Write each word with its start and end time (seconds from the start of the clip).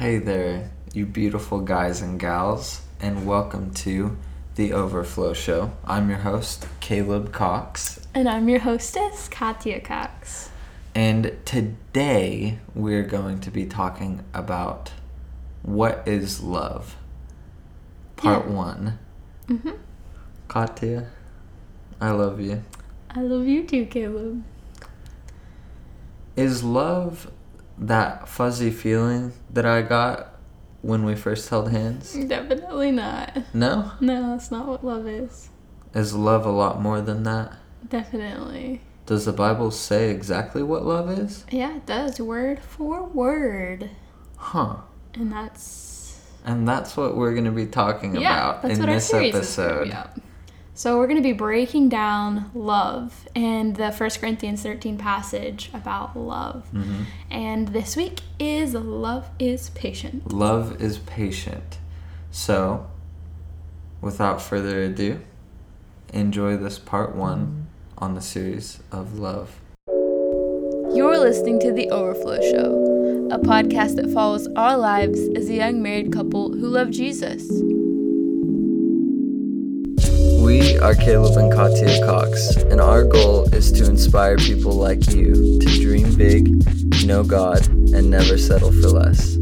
Hey 0.00 0.16
there, 0.16 0.70
you 0.94 1.04
beautiful 1.04 1.60
guys 1.60 2.00
and 2.00 2.18
gals, 2.18 2.80
and 3.00 3.26
welcome 3.26 3.74
to 3.74 4.16
the 4.54 4.72
Overflow 4.72 5.34
Show. 5.34 5.72
I'm 5.84 6.08
your 6.08 6.20
host, 6.20 6.66
Caleb 6.80 7.34
Cox, 7.34 8.00
And 8.14 8.26
I'm 8.26 8.48
your 8.48 8.60
hostess, 8.60 9.28
Katya 9.28 9.80
Cox. 9.82 10.48
and 10.94 11.36
today 11.44 12.60
we're 12.74 13.02
going 13.02 13.40
to 13.40 13.50
be 13.50 13.66
talking 13.66 14.24
about 14.32 14.92
what 15.60 16.02
is 16.08 16.40
love. 16.42 16.96
Part 18.16 18.46
Yeah. 18.46 18.54
one. 18.54 18.98
hmm 19.48 19.70
Katya, 20.48 21.08
I 22.00 22.12
love 22.12 22.40
you. 22.40 22.64
I 23.10 23.20
love 23.20 23.46
you 23.46 23.64
too, 23.64 23.84
Caleb. 23.84 24.44
Is 26.36 26.64
love 26.64 27.30
that 27.80 28.28
fuzzy 28.28 28.70
feeling 28.70 29.32
that 29.50 29.66
I 29.66 29.82
got 29.82 30.34
when 30.82 31.04
we 31.04 31.16
first 31.16 31.48
held 31.48 31.70
hands? 31.70 32.12
Definitely 32.14 32.92
not. 32.92 33.36
No? 33.54 33.92
No, 34.00 34.30
that's 34.30 34.50
not 34.50 34.66
what 34.66 34.84
love 34.84 35.06
is. 35.06 35.48
Is 35.94 36.14
love 36.14 36.46
a 36.46 36.50
lot 36.50 36.80
more 36.80 37.00
than 37.00 37.24
that? 37.24 37.56
Definitely. 37.88 38.82
Does 39.06 39.24
the 39.24 39.32
Bible 39.32 39.70
say 39.70 40.10
exactly 40.10 40.62
what 40.62 40.84
love 40.84 41.10
is? 41.10 41.44
Yeah, 41.50 41.76
it 41.76 41.86
does, 41.86 42.20
word 42.20 42.60
for 42.60 43.04
word. 43.04 43.90
Huh. 44.36 44.76
And 45.14 45.32
that's. 45.32 46.20
And 46.44 46.68
that's 46.68 46.96
what 46.96 47.16
we're 47.16 47.32
going 47.32 47.44
to 47.46 47.50
be 47.50 47.66
talking 47.66 48.14
yeah, 48.14 48.58
about 48.58 48.70
in 48.70 48.80
this 48.80 49.08
series 49.08 49.34
is 49.34 49.56
gonna 49.56 49.68
episode. 49.80 50.20
Be 50.74 50.78
about. 50.78 50.78
So, 50.78 50.98
we're 50.98 51.06
going 51.06 51.16
to 51.16 51.22
be 51.22 51.32
breaking 51.32 51.88
down 51.88 52.50
love 52.54 53.28
and 53.34 53.76
the 53.76 53.90
1 53.92 54.10
Corinthians 54.20 54.62
13 54.62 54.96
passage 54.96 55.70
about 55.74 56.16
love. 56.16 56.68
Mhm. 56.74 57.04
And 57.30 57.68
this 57.68 57.96
week 57.96 58.20
is 58.38 58.74
Love 58.74 59.28
is 59.38 59.70
Patient. 59.70 60.32
Love 60.32 60.80
is 60.80 60.98
patient. 60.98 61.78
So, 62.30 62.86
without 64.00 64.40
further 64.40 64.82
ado, 64.82 65.20
enjoy 66.12 66.56
this 66.56 66.78
part 66.78 67.14
one 67.16 67.66
on 67.98 68.14
the 68.14 68.20
series 68.20 68.78
of 68.92 69.18
love. 69.18 69.60
You're 70.94 71.18
listening 71.18 71.60
to 71.60 71.72
The 71.72 71.88
Overflow 71.90 72.40
Show, 72.40 73.28
a 73.30 73.38
podcast 73.38 73.96
that 73.96 74.10
follows 74.12 74.48
our 74.56 74.76
lives 74.76 75.20
as 75.36 75.48
a 75.48 75.54
young 75.54 75.82
married 75.82 76.12
couple 76.12 76.52
who 76.52 76.66
love 76.66 76.90
Jesus. 76.90 77.48
We 80.50 80.76
are 80.78 80.96
Caleb 80.96 81.36
and 81.36 81.52
Katya 81.52 82.04
Cox, 82.04 82.56
and 82.56 82.80
our 82.80 83.04
goal 83.04 83.44
is 83.54 83.70
to 83.70 83.88
inspire 83.88 84.36
people 84.36 84.72
like 84.72 85.08
you 85.12 85.60
to 85.60 85.80
dream 85.80 86.12
big, 86.16 86.48
know 87.06 87.22
God, 87.22 87.64
and 87.68 88.10
never 88.10 88.36
settle 88.36 88.72
for 88.72 88.88
less. 88.88 89.36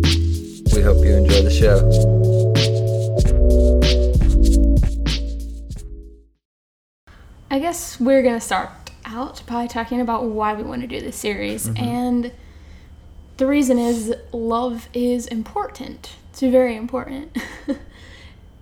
We 0.75 0.83
hope 0.83 1.03
you 1.03 1.17
enjoy 1.17 1.41
the 1.41 1.51
show. 1.51 1.79
I 7.51 7.59
guess 7.59 7.99
we're 7.99 8.23
gonna 8.23 8.39
start 8.39 8.69
out 9.07 9.43
by 9.47 9.67
talking 9.67 10.03
about 10.03 10.25
why 10.25 10.53
we 10.53 10.63
want 10.63 10.83
to 10.83 10.87
do 10.87 11.01
this 11.01 11.17
series, 11.17 11.69
mm-hmm. 11.69 11.83
and 11.83 12.33
the 13.39 13.47
reason 13.47 13.79
is 13.79 14.15
love 14.31 14.91
is 14.93 15.27
important. 15.27 16.17
It's 16.33 16.41
very 16.41 16.77
important. 16.77 17.35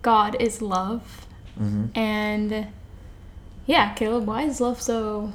God 0.02 0.36
is 0.38 0.62
love, 0.62 1.25
hmm 1.56 1.86
and 1.94 2.66
yeah, 3.66 3.94
Caleb, 3.94 4.26
why 4.26 4.42
is 4.42 4.60
love 4.60 4.80
so 4.80 5.32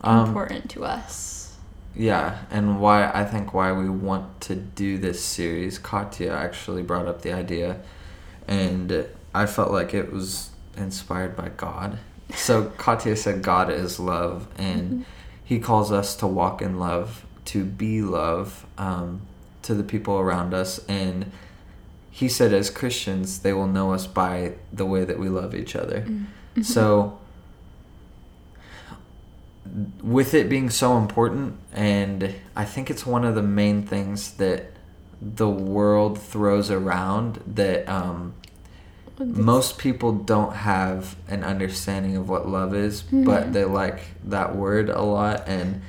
Um, 0.00 0.28
important 0.28 0.70
to 0.70 0.84
us? 0.84 1.56
Yeah, 1.94 2.38
and 2.50 2.80
why 2.80 3.10
I 3.10 3.24
think 3.24 3.54
why 3.54 3.72
we 3.72 3.88
want 3.88 4.40
to 4.42 4.54
do 4.54 4.98
this 4.98 5.22
series, 5.22 5.78
Katya 5.78 6.32
actually 6.32 6.82
brought 6.82 7.06
up 7.06 7.22
the 7.22 7.32
idea, 7.32 7.78
and 8.46 9.06
I 9.34 9.46
felt 9.46 9.70
like 9.70 9.94
it 9.94 10.12
was 10.12 10.50
inspired 10.76 11.36
by 11.36 11.50
God. 11.56 11.98
So 12.34 12.64
Katya 12.78 13.16
said 13.16 13.42
God 13.42 13.70
is 13.70 13.98
love, 13.98 14.46
and 14.58 15.04
He 15.44 15.58
calls 15.58 15.90
us 15.90 16.14
to 16.16 16.26
walk 16.26 16.60
in 16.60 16.78
love, 16.78 17.24
to 17.46 17.64
be 17.64 18.02
love 18.02 18.66
um, 18.78 19.22
to 19.62 19.74
the 19.74 19.84
people 19.84 20.18
around 20.18 20.52
us, 20.54 20.80
and 20.88 21.32
He 22.20 22.28
said 22.30 22.52
as 22.54 22.70
Christians 22.70 23.28
they 23.40 23.52
will 23.52 23.66
know 23.66 23.92
us 23.92 24.06
by 24.06 24.52
the 24.72 24.86
way 24.86 25.04
that 25.04 25.18
we 25.18 25.28
love 25.28 25.54
each 25.54 25.76
other. 25.76 26.00
So 26.62 27.18
with 30.02 30.32
it 30.32 30.48
being 30.48 30.70
so 30.70 30.96
important 30.96 31.56
and 31.72 32.34
I 32.54 32.64
think 32.64 32.88
it's 32.90 33.04
one 33.04 33.24
of 33.24 33.34
the 33.34 33.42
main 33.42 33.82
things 33.86 34.32
that 34.34 34.72
the 35.20 35.48
world 35.48 36.18
throws 36.18 36.70
around 36.70 37.42
that 37.46 37.86
um, 37.88 38.34
most 39.18 39.76
people 39.78 40.12
don't 40.12 40.54
have 40.54 41.16
an 41.28 41.42
understanding 41.44 42.16
of 42.16 42.28
what 42.28 42.48
love 42.48 42.74
is 42.74 43.02
but 43.02 43.48
Mhm. 43.48 43.52
they 43.52 43.64
like 43.64 44.00
that 44.24 44.54
word 44.56 44.88
a 44.88 45.02
lot 45.02 45.44
and 45.48 45.82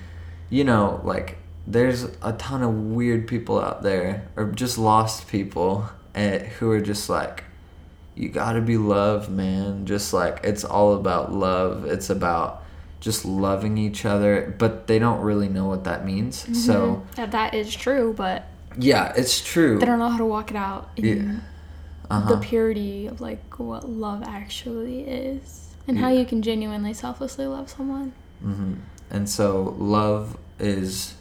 you 0.50 0.64
know 0.64 1.00
like 1.04 1.38
there's 1.68 2.06
a 2.22 2.34
ton 2.34 2.64
of 2.64 2.74
weird 2.74 3.28
people 3.28 3.62
out 3.62 3.84
there 3.84 4.24
or 4.36 4.46
just 4.46 4.78
lost 4.78 5.28
people 5.28 5.86
eh, 6.18 6.40
who 6.60 6.70
are 6.72 6.82
just 6.82 7.10
like 7.10 7.44
you 8.16 8.30
gotta 8.30 8.62
be 8.62 8.78
loved, 8.78 9.30
man. 9.30 9.86
Just 9.86 10.12
like 10.14 10.40
it's 10.44 10.64
all 10.66 10.96
about 10.96 11.32
love. 11.32 11.86
It's 11.86 12.10
about 12.10 12.64
just 13.00 13.24
loving 13.26 13.78
each 13.78 14.06
other, 14.06 14.56
but 14.58 14.88
they 14.88 14.98
don't 14.98 15.22
really 15.22 15.48
know 15.48 15.66
what 15.66 15.84
that 15.84 16.04
means. 16.06 16.36
So 16.66 17.06
That 17.16 17.32
that 17.32 17.54
is 17.54 17.74
true, 17.74 18.14
but 18.18 18.48
yeah, 18.78 19.14
it's 19.16 19.40
true. 19.42 19.78
they 19.80 19.86
don't 19.86 20.00
know 20.00 20.10
how 20.10 20.18
to 20.18 20.26
walk 20.26 20.50
it 20.52 20.58
out 20.58 20.90
Yeah. 20.96 21.40
Uh-huh. 22.10 22.36
the 22.36 22.38
purity 22.42 23.06
of 23.08 23.20
like 23.22 23.60
what 23.60 23.88
love 23.88 24.24
actually 24.24 25.02
is, 25.02 25.76
and 25.88 25.98
how 26.00 26.10
you 26.10 26.26
can 26.26 26.42
genuinely, 26.42 26.94
selflessly 26.94 27.46
love 27.46 27.70
someone. 27.70 28.14
hmm 28.42 28.74
And 29.12 29.30
so 29.30 29.76
love 29.78 30.38
is 30.60 31.14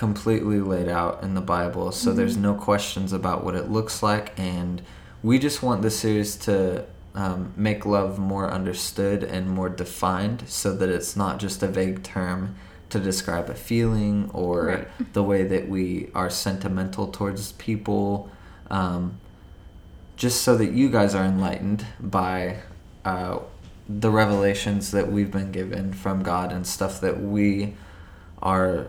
completely 0.00 0.60
laid 0.60 0.88
out 0.88 1.22
in 1.22 1.34
the 1.34 1.42
Bible. 1.42 1.92
So 1.92 2.14
there's 2.14 2.34
no 2.34 2.54
questions 2.54 3.12
about 3.12 3.44
what 3.44 3.54
it 3.54 3.70
looks 3.70 4.02
like. 4.02 4.32
And 4.38 4.80
we 5.22 5.38
just 5.38 5.62
want 5.62 5.82
the 5.82 5.90
series 5.90 6.36
to 6.36 6.86
um, 7.14 7.52
make 7.54 7.84
love 7.84 8.18
more 8.18 8.50
understood 8.50 9.22
and 9.22 9.50
more 9.50 9.68
defined 9.68 10.44
so 10.46 10.72
that 10.74 10.88
it's 10.88 11.16
not 11.16 11.38
just 11.38 11.62
a 11.62 11.66
vague 11.66 12.02
term 12.02 12.54
to 12.88 12.98
describe 12.98 13.50
a 13.50 13.54
feeling 13.54 14.30
or 14.32 14.64
Right. 14.64 14.88
the 15.12 15.22
way 15.22 15.42
that 15.44 15.68
we 15.68 16.08
are 16.14 16.30
sentimental 16.30 17.08
towards 17.08 17.52
people. 17.52 18.30
Um, 18.70 19.20
just 20.16 20.40
so 20.40 20.56
that 20.56 20.72
you 20.72 20.88
guys 20.88 21.14
are 21.14 21.26
enlightened 21.26 21.84
by 22.00 22.62
uh, 23.04 23.40
the 23.86 24.10
revelations 24.10 24.92
that 24.92 25.12
we've 25.12 25.30
been 25.30 25.52
given 25.52 25.92
from 25.92 26.22
God 26.22 26.52
and 26.52 26.66
stuff 26.66 27.02
that 27.02 27.20
we 27.20 27.74
are 28.40 28.88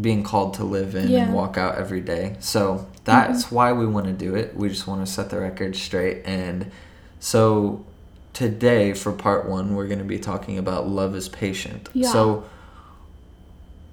being 0.00 0.22
called 0.22 0.54
to 0.54 0.64
live 0.64 0.94
in 0.94 1.08
Yeah. 1.08 1.24
and 1.24 1.34
walk 1.34 1.56
out 1.56 1.76
every 1.76 2.00
day. 2.00 2.36
So 2.40 2.86
that's 3.04 3.46
mm-hmm. 3.46 3.54
why 3.54 3.72
we 3.72 3.86
want 3.86 4.06
to 4.06 4.12
do 4.12 4.34
it. 4.34 4.56
We 4.56 4.68
just 4.68 4.86
want 4.86 5.06
to 5.06 5.10
set 5.10 5.30
the 5.30 5.40
record 5.40 5.76
straight. 5.76 6.22
And 6.24 6.70
so 7.18 7.84
today, 8.36 8.92
for 8.92 9.12
part 9.12 9.48
one, 9.48 9.74
we're 9.74 9.86
going 9.86 9.98
to 9.98 10.04
be 10.04 10.18
talking 10.18 10.58
about 10.58 10.86
love 10.86 11.14
is 11.14 11.28
patient. 11.28 11.88
Yeah. 11.94 12.12
So, 12.12 12.44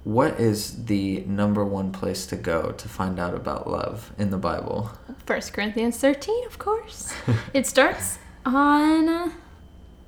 what 0.03 0.37
is 0.37 0.83
the 0.85 1.21
number 1.21 1.63
one 1.63 1.93
place 1.93 2.25
to 2.25 2.35
go 2.35 2.73
to 2.73 2.89
find 2.89 3.19
out 3.19 3.33
about 3.33 3.69
love 3.69 4.11
in 4.17 4.31
the 4.31 4.37
Bible? 4.37 4.91
First 5.25 5.53
Corinthians 5.53 5.97
13, 5.97 6.45
of 6.45 6.59
course. 6.59 7.13
it 7.53 7.65
starts 7.65 8.19
on 8.45 9.07
uh, 9.07 9.31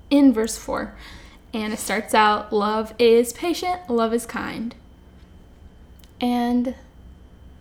in 0.09 0.33
verse 0.33 0.57
4. 0.57 0.93
And 1.53 1.71
it 1.71 1.79
starts 1.79 2.13
out 2.13 2.51
love 2.51 2.93
is 2.99 3.31
patient, 3.31 3.89
love 3.89 4.13
is 4.13 4.25
kind. 4.25 4.75
And 6.21 6.75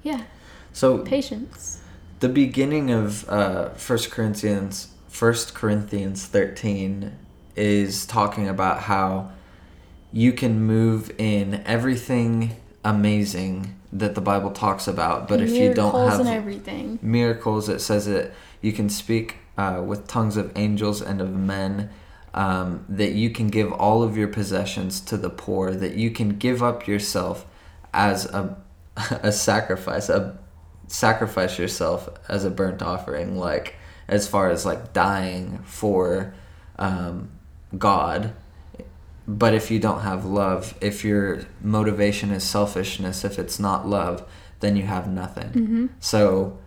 yeah, 0.02 0.22
So, 0.72 0.98
patience. 0.98 1.80
the 2.20 2.28
beginning 2.28 2.90
of 2.90 3.28
uh, 3.28 3.70
1 3.70 3.98
Corinthians 4.10 4.88
1 5.18 5.34
Corinthians 5.54 6.26
13 6.26 7.12
is 7.56 8.04
talking 8.04 8.48
about 8.48 8.80
how 8.82 9.30
you 10.12 10.32
can 10.32 10.60
move 10.60 11.12
in 11.18 11.62
everything 11.66 12.56
amazing 12.84 13.78
that 13.92 14.14
the 14.16 14.20
Bible 14.20 14.50
talks 14.50 14.88
about, 14.88 15.28
but 15.28 15.40
if 15.40 15.50
you 15.50 15.72
don't 15.72 15.94
have 16.10 16.26
everything. 16.26 16.98
miracles, 17.00 17.68
it 17.68 17.80
says 17.80 18.06
that 18.06 18.32
you 18.60 18.72
can 18.72 18.88
speak 18.88 19.36
uh, 19.56 19.80
with 19.84 20.08
tongues 20.08 20.36
of 20.36 20.50
angels 20.56 21.00
and 21.00 21.20
of 21.20 21.32
men. 21.32 21.90
Um, 22.32 22.84
that 22.88 23.12
you 23.12 23.30
can 23.30 23.46
give 23.46 23.72
all 23.72 24.02
of 24.02 24.16
your 24.16 24.26
possessions 24.26 25.00
to 25.02 25.16
the 25.16 25.30
poor. 25.30 25.70
That 25.70 25.94
you 25.94 26.10
can 26.10 26.30
give 26.30 26.64
up 26.64 26.88
yourself 26.88 27.46
as 27.94 28.26
a 28.26 28.56
a 29.22 29.32
sacrifice, 29.32 30.08
a 30.08 30.38
sacrifice 30.86 31.58
yourself 31.58 32.08
as 32.28 32.44
a 32.44 32.50
burnt 32.50 32.82
offering, 32.82 33.36
like 33.36 33.74
as 34.06 34.28
far 34.28 34.50
as 34.50 34.64
like 34.66 34.92
dying 34.92 35.58
for 35.64 36.34
um, 36.78 37.30
God. 37.76 38.34
But 39.26 39.54
if 39.54 39.70
you 39.70 39.78
don't 39.78 40.02
have 40.02 40.24
love, 40.26 40.74
if 40.82 41.02
your 41.04 41.40
motivation 41.62 42.30
is 42.30 42.44
selfishness, 42.44 43.24
if 43.24 43.38
it's 43.38 43.58
not 43.58 43.88
love, 43.88 44.28
then 44.60 44.76
you 44.76 44.82
have 44.82 45.08
nothing. 45.08 45.48
Mm-hmm. 45.50 45.86
So 45.98 46.58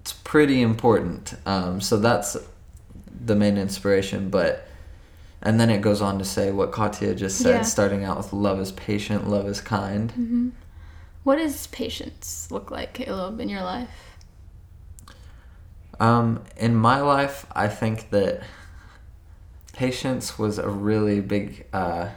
it's 0.00 0.12
pretty 0.12 0.60
important. 0.60 1.34
Um, 1.46 1.80
so 1.80 1.96
that's 1.98 2.36
the 3.24 3.36
main 3.36 3.56
inspiration. 3.56 4.28
But 4.28 4.66
and 5.40 5.58
then 5.58 5.70
it 5.70 5.80
goes 5.80 6.02
on 6.02 6.18
to 6.18 6.24
say 6.24 6.50
what 6.50 6.72
Katya 6.72 7.14
just 7.14 7.38
said, 7.38 7.54
Yeah. 7.54 7.62
starting 7.62 8.04
out 8.04 8.18
with 8.18 8.32
love 8.32 8.60
is 8.60 8.72
patient, 8.72 9.30
love 9.30 9.46
is 9.46 9.60
kind. 9.60 10.10
Mm-hmm. 10.10 10.48
What 11.22 11.36
does 11.36 11.66
patience 11.68 12.48
look 12.50 12.70
like, 12.70 12.94
Caleb, 12.94 13.40
in 13.40 13.48
your 13.48 13.62
life? 13.62 13.90
Um, 15.98 16.44
in 16.56 16.74
my 16.74 17.00
life, 17.00 17.44
I 17.52 17.68
think 17.68 18.10
that 18.10 18.42
patience 19.74 20.38
was 20.38 20.58
a 20.58 20.68
really 20.68 21.20
big 21.20 21.66
uh, 21.72 22.08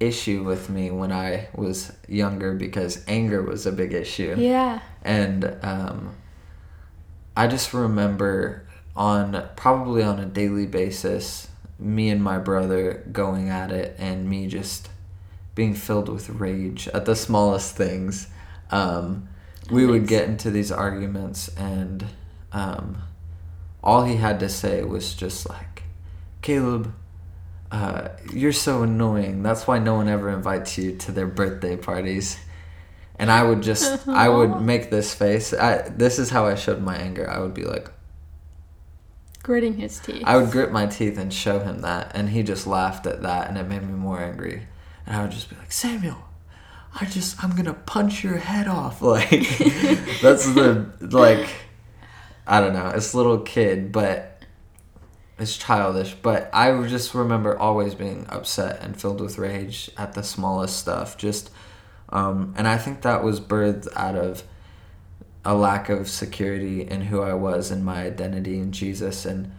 issue 0.00 0.42
with 0.42 0.70
me 0.70 0.90
when 0.90 1.12
I 1.12 1.48
was 1.54 1.92
younger 2.08 2.54
because 2.54 3.04
anger 3.06 3.42
was 3.42 3.66
a 3.66 3.72
big 3.72 3.92
issue. 3.92 4.34
Yeah. 4.38 4.80
And 5.02 5.56
um, 5.62 6.14
I 7.36 7.46
just 7.46 7.74
remember 7.74 8.66
on 8.96 9.48
probably 9.56 10.02
on 10.02 10.18
a 10.18 10.26
daily 10.26 10.66
basis, 10.66 11.48
me 11.78 12.10
and 12.10 12.22
my 12.22 12.38
brother 12.38 13.04
going 13.12 13.48
at 13.48 13.70
it 13.70 13.96
and 13.98 14.28
me 14.28 14.46
just 14.46 14.88
being 15.54 15.74
filled 15.74 16.08
with 16.08 16.28
rage 16.30 16.88
at 16.88 17.04
the 17.04 17.16
smallest 17.16 17.76
things. 17.76 18.28
Um, 18.70 19.28
we 19.70 19.86
would 19.86 20.06
get 20.06 20.28
into 20.28 20.50
these 20.50 20.72
arguments 20.72 21.48
and 21.56 22.06
um, 22.52 23.02
all 23.82 24.04
he 24.04 24.16
had 24.16 24.40
to 24.40 24.48
say 24.48 24.82
was 24.82 25.14
just 25.14 25.48
like, 25.48 25.84
Caleb, 26.40 26.94
uh, 27.70 28.08
you're 28.32 28.52
so 28.52 28.82
annoying. 28.82 29.42
That's 29.42 29.66
why 29.66 29.78
no 29.78 29.94
one 29.94 30.08
ever 30.08 30.28
invites 30.28 30.76
you 30.76 30.96
to 30.98 31.12
their 31.12 31.26
birthday 31.26 31.76
parties. 31.76 32.38
And 33.18 33.30
I 33.30 33.42
would 33.42 33.62
just, 33.62 34.06
I 34.08 34.28
would 34.28 34.60
make 34.60 34.90
this 34.90 35.14
face. 35.14 35.52
I, 35.52 35.88
this 35.88 36.18
is 36.18 36.30
how 36.30 36.46
I 36.46 36.54
showed 36.54 36.82
my 36.82 36.96
anger. 36.96 37.28
I 37.28 37.40
would 37.40 37.54
be 37.54 37.64
like, 37.64 37.90
Gritting 39.42 39.76
his 39.76 39.98
teeth. 39.98 40.22
I 40.24 40.36
would 40.36 40.52
grit 40.52 40.70
my 40.70 40.86
teeth 40.86 41.18
and 41.18 41.32
show 41.32 41.58
him 41.58 41.80
that. 41.80 42.12
And 42.14 42.28
he 42.28 42.44
just 42.44 42.66
laughed 42.66 43.06
at 43.06 43.22
that 43.22 43.48
and 43.48 43.58
it 43.58 43.64
made 43.64 43.82
me 43.82 43.92
more 43.92 44.20
angry. 44.20 44.66
And 45.06 45.16
I 45.16 45.22
would 45.22 45.30
just 45.30 45.50
be 45.50 45.56
like, 45.56 45.72
Samuel, 45.72 46.22
I 47.00 47.06
just, 47.06 47.42
I'm 47.42 47.52
to 47.64 47.74
punch 47.74 48.22
your 48.22 48.38
head 48.38 48.68
off. 48.68 49.00
Like, 49.02 49.30
that's 50.20 50.52
the, 50.54 50.90
like, 51.00 51.48
I 52.46 52.60
don't 52.60 52.72
know. 52.72 52.88
It's 52.88 53.14
little 53.14 53.40
kid, 53.40 53.92
but 53.92 54.42
it's 55.38 55.56
childish. 55.56 56.14
But 56.14 56.50
I 56.52 56.70
just 56.86 57.14
remember 57.14 57.58
always 57.58 57.94
being 57.94 58.26
upset 58.28 58.80
and 58.82 59.00
filled 59.00 59.20
with 59.20 59.38
rage 59.38 59.90
at 59.96 60.14
the 60.14 60.22
smallest 60.22 60.78
stuff. 60.78 61.16
Just, 61.16 61.50
um, 62.10 62.54
and 62.56 62.68
I 62.68 62.78
think 62.78 63.02
that 63.02 63.24
was 63.24 63.40
birthed 63.40 63.88
out 63.96 64.16
of 64.16 64.44
a 65.44 65.54
lack 65.54 65.88
of 65.88 66.08
security 66.08 66.82
in 66.82 67.02
who 67.02 67.20
I 67.20 67.34
was 67.34 67.70
and 67.70 67.84
my 67.84 68.04
identity 68.04 68.58
in 68.58 68.72
Jesus. 68.72 69.24
And 69.24 69.52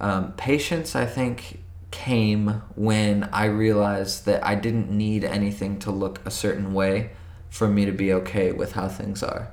um, 0.00 0.32
patience, 0.32 0.94
I 0.94 1.06
think, 1.06 1.63
came 1.94 2.60
when 2.74 3.22
I 3.32 3.44
realized 3.44 4.26
that 4.26 4.44
I 4.44 4.56
didn't 4.56 4.90
need 4.90 5.22
anything 5.22 5.78
to 5.78 5.92
look 5.92 6.20
a 6.26 6.30
certain 6.30 6.74
way 6.74 7.10
for 7.50 7.68
me 7.68 7.84
to 7.84 7.92
be 7.92 8.12
okay 8.12 8.50
with 8.50 8.72
how 8.72 8.88
things 8.88 9.22
are. 9.22 9.52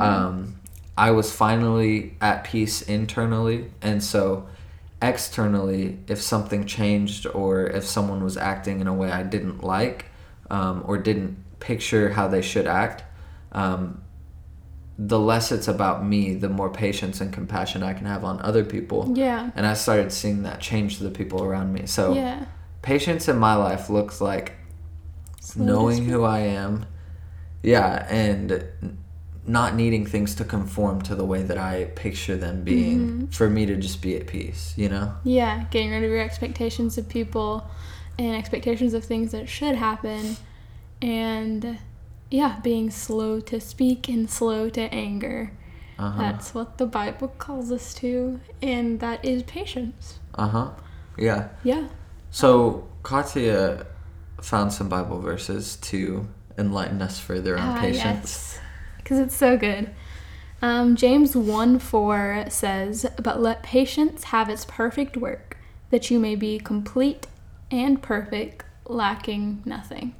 Um, 0.00 0.58
I 0.96 1.10
was 1.10 1.30
finally 1.30 2.16
at 2.20 2.44
peace 2.44 2.80
internally, 2.80 3.70
and 3.82 4.02
so 4.02 4.48
externally, 5.02 5.98
if 6.08 6.22
something 6.22 6.64
changed 6.64 7.26
or 7.26 7.66
if 7.66 7.84
someone 7.84 8.24
was 8.24 8.38
acting 8.38 8.80
in 8.80 8.86
a 8.86 8.94
way 8.94 9.10
I 9.10 9.22
didn't 9.22 9.62
like 9.62 10.06
um, 10.50 10.82
or 10.86 10.96
didn't 10.96 11.36
picture 11.60 12.10
how 12.12 12.26
they 12.26 12.40
should 12.40 12.66
act, 12.66 13.04
um, 13.52 14.02
the 15.04 15.18
less 15.18 15.50
it's 15.50 15.68
about 15.68 16.04
me, 16.04 16.34
the 16.34 16.48
more 16.48 16.70
patience 16.70 17.20
and 17.20 17.32
compassion 17.32 17.82
I 17.82 17.92
can 17.92 18.06
have 18.06 18.24
on 18.24 18.40
other 18.42 18.64
people. 18.64 19.12
yeah. 19.16 19.50
And 19.56 19.66
I 19.66 19.74
started 19.74 20.12
seeing 20.12 20.42
that 20.44 20.60
change 20.60 20.98
to 20.98 21.04
the 21.04 21.10
people 21.10 21.42
around 21.42 21.72
me. 21.72 21.86
So 21.86 22.14
yeah. 22.14 22.44
patience 22.82 23.26
in 23.26 23.36
my 23.38 23.54
life 23.54 23.90
looks 23.90 24.20
like 24.20 24.52
Slow 25.40 25.64
knowing 25.64 26.04
who 26.04 26.22
I 26.24 26.40
am. 26.40 26.86
Yeah, 27.62 28.06
and 28.10 28.98
not 29.46 29.74
needing 29.74 30.04
things 30.06 30.34
to 30.36 30.44
conform 30.44 31.02
to 31.02 31.14
the 31.16 31.24
way 31.24 31.42
that 31.42 31.58
I 31.58 31.84
picture 31.96 32.36
them 32.36 32.62
being 32.62 32.98
Mm-hmm. 33.00 33.26
for 33.26 33.48
me 33.50 33.66
to 33.66 33.76
just 33.76 34.00
be 34.02 34.14
at 34.16 34.26
peace, 34.26 34.74
you 34.76 34.88
know? 34.88 35.14
Yeah, 35.24 35.64
getting 35.70 35.90
rid 35.90 36.04
of 36.04 36.10
your 36.10 36.20
expectations 36.20 36.96
of 36.98 37.08
people 37.08 37.66
and 38.18 38.36
expectations 38.36 38.94
of 38.94 39.04
things 39.04 39.32
that 39.32 39.48
should 39.48 39.74
happen. 39.74 40.36
And 41.00 41.78
yeah, 42.32 42.58
being 42.62 42.90
slow 42.90 43.40
to 43.40 43.60
speak 43.60 44.08
and 44.08 44.28
slow 44.30 44.70
to 44.70 44.80
anger. 44.92 45.52
Uh-huh. 45.98 46.18
That's 46.20 46.54
what 46.54 46.78
the 46.78 46.86
Bible 46.86 47.28
calls 47.28 47.70
us 47.70 47.94
to. 47.94 48.40
And 48.60 49.00
that 49.00 49.24
is 49.24 49.42
patience. 49.42 50.18
Uh-huh. 50.34 50.70
Yeah. 51.18 51.48
Yeah. 51.62 51.88
So 52.30 52.88
Katya 53.02 53.86
found 54.40 54.72
some 54.72 54.88
Bible 54.88 55.20
verses 55.20 55.76
to 55.76 56.26
enlighten 56.58 57.02
us 57.02 57.18
further 57.20 57.58
on 57.58 57.76
Ah, 57.76 57.80
patience. 57.80 58.58
Because 58.96 59.18
it's 59.18 59.36
so 59.36 59.56
good. 59.56 59.90
Um, 60.62 60.96
James 60.96 61.36
1 61.36 61.78
4 61.78 62.46
says, 62.48 63.06
But 63.20 63.40
let 63.40 63.62
patience 63.62 64.24
have 64.24 64.48
its 64.48 64.64
perfect 64.64 65.16
work, 65.16 65.58
that 65.90 66.10
you 66.10 66.18
may 66.18 66.36
be 66.36 66.58
complete 66.58 67.26
and 67.70 68.00
perfect, 68.00 68.64
lacking 68.86 69.62
nothing. 69.64 70.14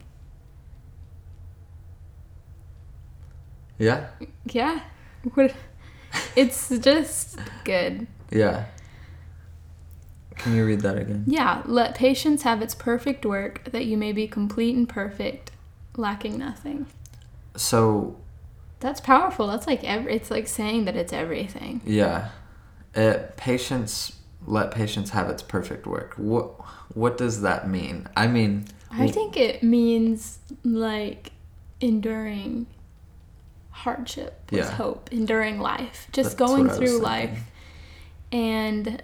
Yeah. 3.82 4.06
Yeah. 4.44 4.80
What? 5.34 5.52
It's 6.36 6.68
just 6.78 7.38
good. 7.64 8.06
Yeah. 8.30 8.66
Can 10.36 10.54
you 10.54 10.64
read 10.64 10.82
that 10.82 10.98
again? 10.98 11.24
Yeah. 11.26 11.62
Let 11.64 11.96
patience 11.96 12.42
have 12.42 12.62
its 12.62 12.76
perfect 12.76 13.26
work, 13.26 13.64
that 13.72 13.86
you 13.86 13.96
may 13.96 14.12
be 14.12 14.28
complete 14.28 14.76
and 14.76 14.88
perfect, 14.88 15.50
lacking 15.96 16.38
nothing. 16.38 16.86
So, 17.56 18.16
That's 18.78 19.00
powerful. 19.00 19.48
That's 19.48 19.66
like 19.66 19.82
every. 19.82 20.14
It's 20.14 20.30
like 20.30 20.46
saying 20.46 20.84
that 20.84 20.94
it's 20.96 21.12
everything. 21.12 21.80
yeah. 21.84 22.28
It, 22.94 23.36
patience 23.36 24.18
let 24.46 24.70
patience 24.70 25.10
have 25.10 25.30
its 25.30 25.42
perfect 25.42 25.86
work. 25.86 26.14
What 26.16 26.46
what 26.94 27.16
does 27.16 27.40
that 27.40 27.68
mean? 27.68 28.06
I 28.16 28.26
mean, 28.26 28.66
I 28.90 29.08
think 29.08 29.36
it 29.36 29.62
means 29.62 30.38
like 30.62 31.32
enduring 31.80 32.66
hardship 33.72 34.40
with 34.50 34.60
Yeah. 34.60 34.70
hope, 34.70 35.12
enduring 35.12 35.58
life, 35.60 36.06
just 36.12 36.36
That's 36.36 36.50
going 36.50 36.66
what 36.68 36.76
I 36.76 36.78
was 36.78 36.90
through 36.90 36.98
life 37.00 37.50
and 38.30 39.02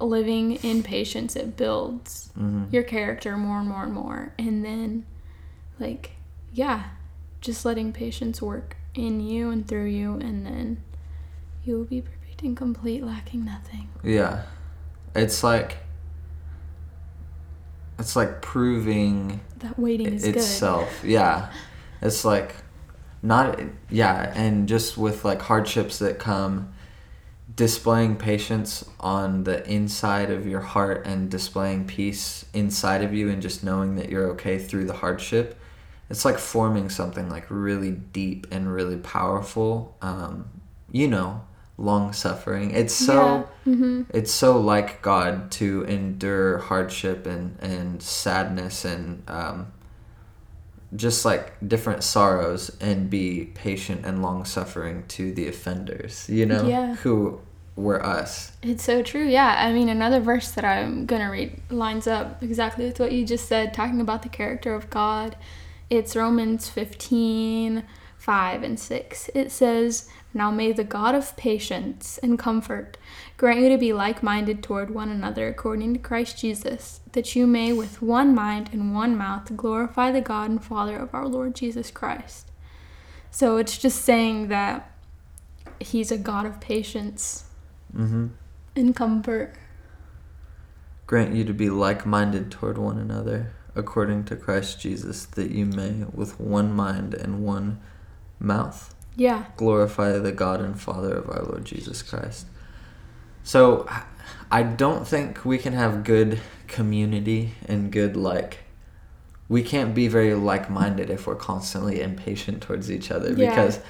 living 0.00 0.52
in 0.56 0.82
patience. 0.82 1.36
It 1.36 1.56
builds 1.56 2.30
mhm. 2.38 2.72
your 2.72 2.82
character 2.84 3.36
more 3.36 3.58
and 3.58 3.68
more 3.68 3.82
and 3.82 3.92
more. 3.92 4.32
And 4.38 4.64
then, 4.64 5.04
like, 5.78 6.12
yeah, 6.52 6.84
just 7.40 7.64
letting 7.64 7.92
patience 7.92 8.40
work 8.40 8.76
in 8.94 9.20
you 9.20 9.50
and 9.50 9.66
through 9.66 9.86
you, 9.86 10.14
and 10.14 10.46
then 10.46 10.82
you 11.64 11.76
will 11.76 11.84
be 11.84 12.00
perfect 12.00 12.42
and 12.42 12.56
complete, 12.56 13.04
lacking 13.04 13.44
nothing. 13.44 13.88
yeah. 14.02 14.44
It's 15.14 15.42
like 15.42 15.78
it's 17.98 18.14
like 18.14 18.40
proving 18.40 19.40
That 19.58 19.76
waiting 19.78 20.06
is 20.14 20.24
itself. 20.24 21.02
Yeah. 21.04 21.50
It's 22.00 22.24
like 22.24 22.54
not 23.22 23.60
yeah, 23.90 24.32
and 24.34 24.68
just 24.68 24.96
with 24.96 25.24
like 25.24 25.42
hardships 25.42 25.98
that 25.98 26.18
come 26.18 26.72
displaying 27.56 28.16
patience 28.16 28.88
on 29.00 29.42
the 29.44 29.68
inside 29.68 30.30
of 30.30 30.46
your 30.46 30.60
heart 30.60 31.04
and 31.06 31.28
displaying 31.30 31.86
peace 31.86 32.44
inside 32.54 33.02
of 33.02 33.12
you 33.12 33.28
and 33.28 33.42
just 33.42 33.64
knowing 33.64 33.96
that 33.96 34.08
you're 34.08 34.28
okay 34.30 34.58
through 34.58 34.84
the 34.84 34.92
hardship. 34.92 35.58
It's 36.10 36.24
like 36.24 36.38
forming 36.38 36.88
something 36.88 37.28
like 37.28 37.46
really 37.48 37.90
deep 37.90 38.46
and 38.50 38.72
really 38.72 38.96
powerful. 38.96 39.96
Um, 40.00 40.48
you 40.92 41.08
know, 41.08 41.42
long 41.76 42.12
suffering. 42.12 42.70
It's 42.70 42.94
so 42.94 43.48
Yeah. 43.64 43.72
hmm 43.74 44.02
it's 44.14 44.32
so 44.32 44.58
like 44.58 45.02
God 45.02 45.50
to 45.52 45.82
endure 45.82 46.58
hardship 46.58 47.26
and, 47.26 47.58
and 47.60 48.02
sadness 48.02 48.84
and 48.84 49.22
um, 49.28 49.66
just 50.96 51.24
like 51.24 51.52
different 51.66 52.02
sorrows 52.02 52.74
and 52.80 53.10
be 53.10 53.50
patient 53.54 54.04
and 54.06 54.22
long 54.22 54.44
suffering 54.44 55.04
to 55.08 55.32
the 55.32 55.46
offenders, 55.48 56.28
you 56.28 56.46
know, 56.46 56.66
Yeah. 56.66 56.94
who 56.96 57.40
were 57.76 58.04
us. 58.04 58.52
It's 58.62 58.82
so 58.84 59.02
true. 59.02 59.24
Yeah. 59.24 59.54
I 59.58 59.72
mean, 59.72 59.88
another 59.88 60.18
verse 60.18 60.50
that 60.52 60.64
I'm 60.64 61.06
going 61.06 61.22
to 61.22 61.28
read 61.28 61.60
lines 61.70 62.06
up 62.06 62.42
exactly 62.42 62.86
with 62.86 62.98
what 62.98 63.12
you 63.12 63.24
just 63.24 63.46
said, 63.46 63.72
talking 63.74 64.00
about 64.00 64.22
the 64.22 64.28
character 64.28 64.74
of 64.74 64.90
God. 64.90 65.36
It's 65.90 66.16
Romans 66.16 66.68
15 66.68 67.84
5 68.18 68.62
and 68.62 68.78
6. 68.78 69.30
It 69.34 69.50
says, 69.50 70.08
Now 70.34 70.50
may 70.50 70.72
the 70.72 70.84
God 70.84 71.14
of 71.14 71.36
patience 71.36 72.18
and 72.22 72.38
comfort 72.38 72.98
grant 73.36 73.60
you 73.60 73.68
to 73.70 73.78
be 73.78 73.92
like 73.92 74.22
minded 74.22 74.62
toward 74.62 74.90
one 74.90 75.08
another 75.08 75.48
according 75.48 75.94
to 75.94 76.00
Christ 76.00 76.38
Jesus, 76.38 77.00
that 77.12 77.34
you 77.36 77.46
may 77.46 77.72
with 77.72 78.02
one 78.02 78.34
mind 78.34 78.70
and 78.72 78.92
one 78.92 79.16
mouth 79.16 79.56
glorify 79.56 80.10
the 80.10 80.20
God 80.20 80.50
and 80.50 80.62
Father 80.62 80.96
of 80.96 81.14
our 81.14 81.26
Lord 81.26 81.54
Jesus 81.54 81.90
Christ. 81.90 82.50
So 83.30 83.56
it's 83.56 83.78
just 83.78 84.02
saying 84.04 84.48
that 84.48 84.90
he's 85.80 86.10
a 86.10 86.18
God 86.18 86.44
of 86.44 86.60
patience 86.60 87.44
Mm-hmm. 87.96 88.26
and 88.76 88.94
comfort. 88.94 89.54
Grant 91.06 91.34
you 91.34 91.44
to 91.44 91.54
be 91.54 91.70
like 91.70 92.04
minded 92.04 92.50
toward 92.50 92.76
one 92.76 92.98
another, 92.98 93.52
according 93.74 94.24
to 94.24 94.36
Christ 94.36 94.78
Jesus, 94.78 95.24
that 95.24 95.50
you 95.50 95.64
may, 95.64 96.04
with 96.12 96.38
one 96.38 96.74
mind 96.74 97.14
and 97.14 97.42
one 97.42 97.80
mouth, 98.40 98.94
Yeah. 99.16 99.44
glorify 99.56 100.12
the 100.18 100.32
God 100.32 100.60
and 100.60 100.80
Father 100.80 101.14
of 101.16 101.28
our 101.28 101.42
Lord 101.42 101.64
Jesus 101.64 102.02
Christ. 102.02 102.46
So, 103.42 103.88
I 104.50 104.62
don't 104.62 105.06
think 105.06 105.44
we 105.44 105.58
can 105.58 105.72
have 105.72 106.04
good 106.04 106.40
community 106.66 107.54
and 107.66 107.90
good, 107.90 108.16
like, 108.16 108.58
we 109.48 109.62
can't 109.62 109.94
be 109.94 110.08
very 110.08 110.34
like 110.34 110.68
minded 110.70 111.08
if 111.10 111.26
we're 111.26 111.34
constantly 111.34 112.00
impatient 112.02 112.62
towards 112.62 112.90
each 112.90 113.10
other. 113.10 113.32
Yeah. 113.32 113.50
Because, 113.50 113.80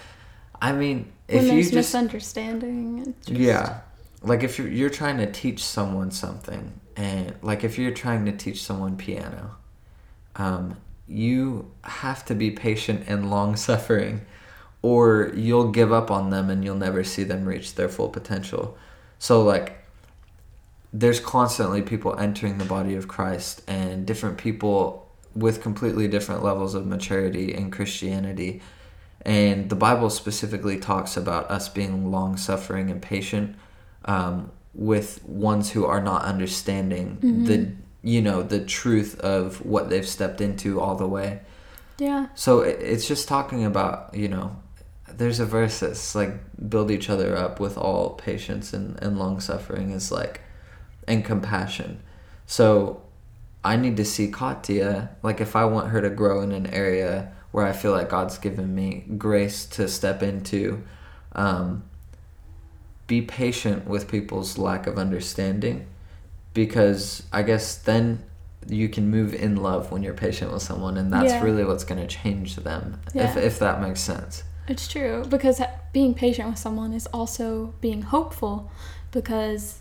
I 0.62 0.72
mean, 0.72 1.10
if 1.26 1.42
when 1.44 1.56
you 1.56 1.62
just. 1.62 1.74
misunderstanding. 1.74 3.00
It's 3.08 3.26
just, 3.26 3.40
Yeah. 3.40 3.80
Like 4.22 4.42
if 4.42 4.58
you're 4.58 4.68
you're 4.68 4.90
trying 4.90 5.18
to 5.18 5.30
teach 5.30 5.64
someone 5.64 6.10
something 6.10 6.80
and 6.96 7.34
like 7.42 7.62
if 7.62 7.78
you're 7.78 7.92
trying 7.92 8.24
to 8.24 8.32
teach 8.32 8.62
someone 8.64 8.96
piano, 8.96 9.56
um, 10.36 10.76
you 11.06 11.70
have 11.82 12.24
to 12.26 12.34
be 12.34 12.50
patient 12.50 13.04
and 13.06 13.30
long 13.30 13.54
suffering 13.56 14.22
or 14.82 15.32
you'll 15.34 15.70
give 15.70 15.92
up 15.92 16.10
on 16.10 16.30
them 16.30 16.50
and 16.50 16.64
you'll 16.64 16.76
never 16.76 17.02
see 17.02 17.24
them 17.24 17.44
reach 17.44 17.74
their 17.74 17.88
full 17.88 18.08
potential. 18.08 18.76
So 19.18 19.42
like 19.42 19.84
there's 20.92 21.20
constantly 21.20 21.82
people 21.82 22.18
entering 22.18 22.58
the 22.58 22.64
body 22.64 22.94
of 22.94 23.08
Christ 23.08 23.62
and 23.66 24.06
different 24.06 24.38
people 24.38 25.08
with 25.34 25.62
completely 25.62 26.08
different 26.08 26.42
levels 26.42 26.74
of 26.74 26.86
maturity 26.86 27.54
in 27.54 27.70
Christianity. 27.70 28.62
And 29.22 29.68
the 29.68 29.76
Bible 29.76 30.10
specifically 30.10 30.78
talks 30.78 31.16
about 31.16 31.50
us 31.50 31.68
being 31.68 32.10
long 32.10 32.36
suffering 32.36 32.90
and 32.90 33.02
patient 33.02 33.56
um, 34.04 34.50
with 34.74 35.22
ones 35.24 35.70
who 35.72 35.84
are 35.84 36.00
not 36.00 36.22
understanding 36.22 37.18
the 37.44 37.72
you 38.00 38.22
know 38.22 38.42
the 38.42 38.60
truth 38.60 39.18
of 39.20 39.64
what 39.66 39.90
they've 39.90 40.06
stepped 40.06 40.40
into 40.40 40.80
all 40.80 40.94
the 40.94 41.06
way. 41.06 41.40
Yeah. 41.98 42.28
So 42.36 42.60
it's 42.60 43.08
just 43.08 43.26
talking 43.28 43.64
about 43.64 44.14
you 44.14 44.28
know 44.28 44.56
there's 45.18 45.40
a 45.40 45.46
verse 45.46 45.80
that's 45.80 46.14
like 46.14 46.32
build 46.70 46.90
each 46.90 47.10
other 47.10 47.36
up 47.36 47.60
with 47.60 47.76
all 47.76 48.10
patience 48.10 48.72
and, 48.72 48.98
and 49.02 49.18
long 49.18 49.40
suffering 49.40 49.90
is 49.90 50.10
like 50.10 50.40
and 51.06 51.24
compassion. 51.24 52.00
So 52.46 53.02
I 53.64 53.76
need 53.76 53.96
to 53.98 54.04
see 54.04 54.28
Katya 54.30 55.10
like 55.22 55.40
if 55.40 55.54
I 55.56 55.64
want 55.64 55.88
her 55.88 56.00
to 56.00 56.10
grow 56.10 56.40
in 56.40 56.52
an 56.52 56.66
area 56.68 57.32
where 57.50 57.66
I 57.66 57.72
feel 57.72 57.92
like 57.92 58.08
God's 58.08 58.38
given 58.38 58.74
me 58.74 59.04
grace 59.16 59.66
to 59.66 59.88
step 59.88 60.22
into. 60.22 60.82
Um, 61.32 61.84
be 63.06 63.22
patient 63.22 63.86
with 63.86 64.06
people's 64.08 64.58
lack 64.58 64.86
of 64.86 64.98
understanding 64.98 65.86
because 66.52 67.22
I 67.32 67.42
guess 67.42 67.76
then 67.76 68.22
you 68.68 68.88
can 68.88 69.08
move 69.10 69.34
in 69.34 69.56
love 69.56 69.90
when 69.90 70.02
you're 70.02 70.12
patient 70.14 70.52
with 70.52 70.62
someone 70.62 70.98
and 70.98 71.10
that's 71.12 71.32
Yeah. 71.32 71.42
really 71.42 71.64
what's 71.64 71.84
going 71.84 72.00
to 72.00 72.06
change 72.06 72.56
them 72.56 73.00
if, 73.14 73.36
if 73.36 73.58
that 73.60 73.80
makes 73.80 74.00
sense 74.00 74.42
It's 74.68 74.86
true 74.86 75.24
because 75.28 75.60
being 75.92 76.14
patient 76.14 76.48
with 76.50 76.58
someone 76.58 76.92
is 76.92 77.06
also 77.06 77.74
being 77.80 78.02
hopeful 78.02 78.70
because 79.10 79.80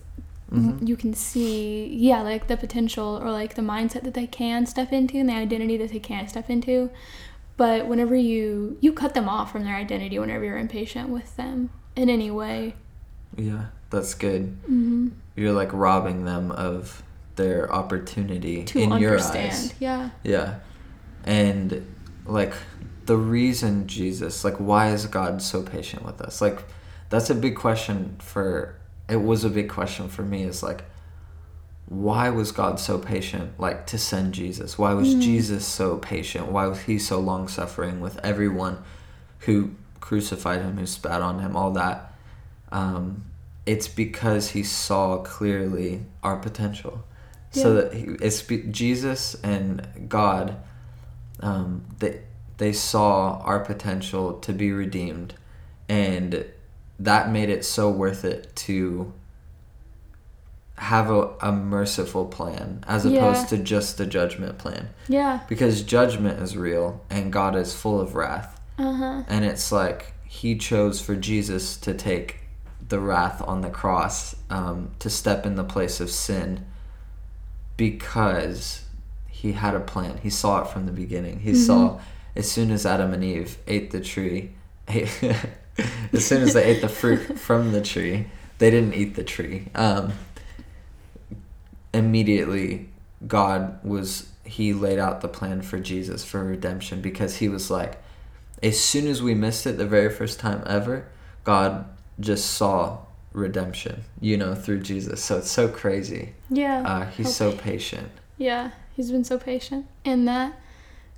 m- 0.51 0.79
Mhm. 0.79 0.87
you 0.87 0.95
can 0.95 1.13
see, 1.13 1.87
yeah, 1.93 2.21
like 2.21 2.47
the 2.47 2.55
potential 2.55 3.19
or 3.21 3.29
like 3.31 3.55
the 3.55 3.61
mindset 3.61 4.03
that 4.03 4.13
they 4.13 4.27
can 4.27 4.65
step 4.65 4.93
into 4.93 5.17
and 5.17 5.27
the 5.27 5.33
identity 5.33 5.75
that 5.77 5.91
they 5.91 5.99
can 5.99 6.27
step 6.27 6.49
into. 6.49 6.89
But 7.57 7.87
whenever 7.87 8.15
you 8.15 8.77
you 8.79 8.93
cut 8.93 9.13
them 9.13 9.27
off 9.27 9.51
from 9.51 9.63
their 9.65 9.75
identity 9.75 10.17
whenever 10.19 10.45
you're 10.45 10.57
impatient 10.57 11.09
with 11.09 11.35
them 11.35 11.69
in 11.95 12.09
any 12.09 12.31
way. 12.31 12.75
yeah 13.35 13.65
that's 13.89 14.13
good 14.13 14.55
hmm 14.65 15.07
you're 15.35 15.51
like 15.51 15.71
robbing 15.73 16.23
them 16.25 16.49
of 16.51 17.03
their 17.35 17.71
opportunity 17.71 18.63
To 18.63 18.79
in 18.79 18.91
your 18.99 19.19
eyes 19.19 19.73
Yeah. 19.79 20.09
Yeah. 20.23 20.55
And 21.25 21.85
like 22.27 22.53
the 23.05 23.17
reason 23.17 23.87
Jesus, 23.87 24.43
like 24.43 24.57
why 24.57 24.89
is 24.89 25.05
God 25.05 25.41
so 25.41 25.63
patient 25.63 26.03
with 26.05 26.21
us? 26.21 26.41
Like 26.41 26.63
that's 27.09 27.29
a 27.29 27.35
big 27.35 27.55
question 27.55 28.17
for 28.19 28.75
it 29.09 29.17
was 29.17 29.43
a 29.43 29.49
big 29.49 29.69
question 29.69 30.09
for 30.09 30.23
me 30.23 30.43
is 30.43 30.61
like 30.61 30.83
why 31.87 32.29
was 32.29 32.51
God 32.51 32.81
so 32.81 32.97
patient 32.97 33.57
like 33.59 33.87
to 33.87 33.97
send 33.97 34.33
Jesus? 34.33 34.77
Why 34.77 34.93
was 34.93 35.13
Jesus 35.15 35.65
so 35.65 35.97
patient? 35.97 36.51
Why 36.51 36.67
was 36.67 36.81
he 36.81 36.99
so 36.99 37.19
long 37.19 37.47
suffering 37.47 38.01
with 38.01 38.19
everyone 38.25 38.83
who 39.39 39.71
crucified 40.01 40.61
him, 40.61 40.77
who 40.77 40.85
spat 40.85 41.21
on 41.21 41.39
him, 41.39 41.55
all 41.55 41.71
that? 41.71 42.13
Um 42.71 43.23
it's 43.65 43.87
because 43.87 44.51
he 44.51 44.63
saw 44.63 45.17
clearly 45.17 46.05
our 46.23 46.37
potential 46.37 47.03
so 47.51 47.73
that 47.75 47.93
he, 47.93 48.03
it's 48.21 48.41
be- 48.41 48.63
Jesus 48.63 49.35
and 49.43 49.85
God, 50.07 50.57
um, 51.41 51.85
they 51.99 52.21
they 52.57 52.73
saw 52.73 53.39
our 53.43 53.59
potential 53.59 54.33
to 54.39 54.51
be 54.53 54.71
redeemed, 54.71 55.33
and 55.87 56.45
that 56.99 57.29
made 57.31 57.49
it 57.49 57.63
so 57.63 57.89
worth 57.91 58.25
it 58.25 58.55
to 58.55 59.13
have 60.77 61.09
a, 61.09 61.29
a 61.41 61.51
merciful 61.51 62.25
plan 62.25 62.83
as 62.87 63.05
Yeah. 63.05 63.19
opposed 63.19 63.49
to 63.49 63.57
just 63.57 63.99
a 63.99 64.05
judgment 64.05 64.57
plan 64.59 64.89
Yeah. 65.07 65.39
because 65.49 65.81
judgment 65.81 66.39
is 66.39 66.55
real 66.55 67.01
and 67.09 67.33
God 67.33 67.55
is 67.55 67.73
full 67.73 67.99
of 67.99 68.13
wrath 68.15 68.59
Uh-huh. 68.77 69.23
and 69.27 69.43
it's 69.45 69.71
like 69.71 70.13
he 70.25 70.55
chose 70.55 71.01
for 71.01 71.15
Jesus 71.15 71.77
to 71.77 71.93
take 71.95 72.41
the 72.89 72.99
wrath 72.99 73.41
on 73.47 73.61
the 73.61 73.69
cross, 73.71 74.35
um, 74.51 74.91
to 74.99 75.09
step 75.09 75.45
in 75.47 75.55
the 75.55 75.63
place 75.63 75.99
of 75.99 76.09
sin, 76.11 76.63
because 77.75 78.83
he 79.37 79.51
had 79.51 79.75
a 79.75 79.79
plan. 79.79 80.17
He 80.23 80.31
saw 80.31 80.63
it 80.63 80.67
from 80.67 80.87
the 80.87 80.91
beginning. 80.91 81.41
He 81.41 81.53
saw 81.53 81.99
as 82.35 82.49
soon 82.49 82.71
as 82.71 82.87
Adam 82.87 83.13
and 83.13 83.23
Eve 83.23 83.59
ate 83.67 83.91
the 83.91 84.01
tree, 84.01 84.53
as 84.87 86.25
soon 86.25 86.41
as 86.41 86.55
they 86.55 86.63
ate 86.63 86.81
the 86.81 86.89
fruit 86.89 87.37
from 87.39 87.71
the 87.71 87.81
tree, 87.81 88.25
they 88.57 88.71
didn't 88.71 88.95
eat 88.95 89.13
the 89.13 89.23
tree. 89.23 89.67
Um, 89.75 90.13
immediately, 91.93 92.89
God 93.27 93.77
was 93.83 94.31
he 94.43 94.73
laid 94.73 94.97
out 94.97 95.21
the 95.21 95.27
plan 95.27 95.61
for 95.61 95.77
Jesus 95.77 96.25
for 96.25 96.43
redemption 96.43 97.01
because 97.01 97.35
he 97.35 97.47
was 97.47 97.69
like 97.69 98.01
as 98.63 98.79
soon 98.79 99.05
as 99.05 99.21
we 99.21 99.35
missed 99.35 99.67
it 99.67 99.77
the 99.77 99.85
very 99.85 100.09
first 100.09 100.39
time 100.39 100.63
ever, 100.65 101.05
God 101.43 101.85
just 102.19 102.49
saw 102.51 102.99
redemption, 103.33 104.03
you 104.19 104.35
know, 104.35 104.55
through 104.55 104.79
Jesus. 104.79 105.23
So 105.23 105.37
it's 105.37 105.51
so 105.51 105.67
crazy. 105.67 106.33
Yeah. 106.49 106.81
Uh, 106.81 107.05
he's 107.05 107.35
so 107.35 107.51
patient. 107.51 108.09
Yeah, 108.39 108.71
he's 108.97 109.11
been 109.11 109.23
so 109.23 109.37
patient. 109.37 109.85
And 110.03 110.27
that 110.27 110.59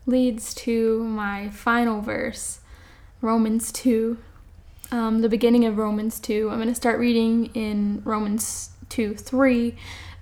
leads 0.06 0.54
to 0.54 1.04
my 1.06 1.50
final 1.50 2.02
verse, 2.02 2.60
Romans 3.22 3.72
2. 3.72 4.18
Um, 4.92 5.22
the 5.22 5.30
beginning 5.30 5.66
of 5.66 5.78
Romans 5.78 6.20
2. 6.20 6.50
I'm 6.50 6.58
going 6.58 6.68
to 6.68 6.76
start 6.76 7.00
reading 7.00 7.48
in 7.56 8.02
Romans 8.04 8.72
2 8.90 9.16
3. 9.16 9.76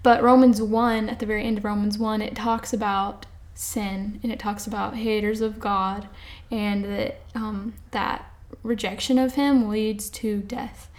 But 0.03 0.23
Romans 0.23 0.61
1, 0.61 1.09
at 1.09 1.19
the 1.19 1.25
very 1.25 1.43
end 1.43 1.57
of 1.57 1.65
Romans 1.65 1.97
1, 1.97 2.21
it 2.21 2.35
talks 2.35 2.71
about 2.71 3.25
sin 3.55 4.19
and 4.21 4.31
it 4.31 4.37
talks 4.37 4.67
about 4.67 4.95
haters 4.95 5.41
of 5.41 5.59
God 5.59 6.07
and 6.51 6.85
that 6.85 7.21
um, 7.33 7.73
that 7.91 8.31
rejection 8.61 9.17
of 9.17 9.33
Him 9.33 9.67
leads 9.67 10.09
to 10.11 10.41
death. 10.41 10.89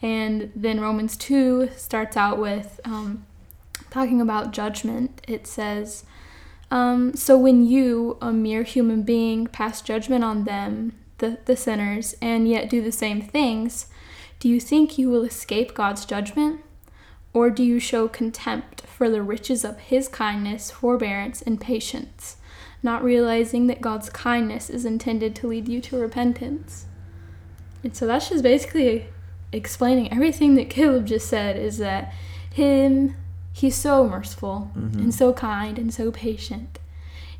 And 0.00 0.50
then 0.56 0.80
Romans 0.80 1.16
2 1.16 1.70
starts 1.76 2.16
out 2.16 2.38
with 2.38 2.80
um, 2.84 3.26
talking 3.96 4.20
about 4.20 4.52
judgment. 4.52 5.22
It 5.26 5.46
says, 5.46 6.04
um, 6.70 7.14
So 7.14 7.38
when 7.38 7.66
you, 7.66 8.18
a 8.20 8.30
mere 8.30 8.62
human 8.62 9.02
being, 9.02 9.46
pass 9.46 9.80
judgment 9.80 10.22
on 10.22 10.44
them, 10.44 10.92
the, 11.18 11.38
the 11.46 11.56
sinners, 11.56 12.14
and 12.20 12.46
yet 12.46 12.68
do 12.68 12.82
the 12.82 12.92
same 12.92 13.22
things, 13.22 13.86
do 14.38 14.50
you 14.50 14.60
think 14.60 14.98
you 14.98 15.08
will 15.08 15.24
escape 15.24 15.74
God's 15.74 16.04
judgment? 16.04 16.60
Or 17.32 17.48
do 17.48 17.62
you 17.62 17.80
show 17.80 18.06
contempt 18.06 18.82
for 18.82 19.08
the 19.08 19.22
riches 19.22 19.64
of 19.64 19.78
His 19.78 20.08
kindness, 20.08 20.70
forbearance, 20.70 21.40
and 21.40 21.58
patience, 21.58 22.36
not 22.82 23.02
realizing 23.02 23.66
that 23.66 23.80
God's 23.80 24.10
kindness 24.10 24.68
is 24.68 24.84
intended 24.84 25.34
to 25.36 25.46
lead 25.46 25.68
you 25.68 25.80
to 25.80 25.98
repentance? 25.98 26.84
And 27.82 27.96
so 27.96 28.06
that's 28.06 28.28
just 28.28 28.42
basically 28.42 29.06
explaining 29.52 30.12
everything 30.12 30.54
that 30.56 30.68
Caleb 30.68 31.06
just 31.06 31.28
said 31.28 31.56
is 31.56 31.78
that 31.78 32.12
Him, 32.52 33.16
He's 33.56 33.74
so 33.74 34.06
merciful 34.06 34.70
and 34.74 35.14
so 35.14 35.32
kind 35.32 35.78
and 35.78 35.92
so 35.92 36.10
patient. 36.12 36.78